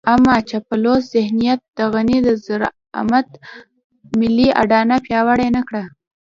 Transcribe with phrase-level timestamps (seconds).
[0.13, 3.27] اما چاپلوس ذهنيت د غني د زعامت
[4.19, 5.83] ملي اډانه پياوړې نه کړه.